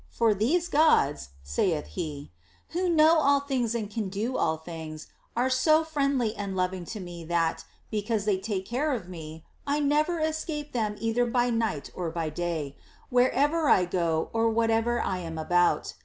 [0.09, 2.31] "For these Gods," saith he,"
[2.69, 5.05] who know all things and can do all things,
[5.37, 9.79] are so friendly and loving to me that, because they take care of me, I
[9.79, 12.75] never escape them either by night or by day,
[13.11, 15.93] wherever I go or whatever I am about.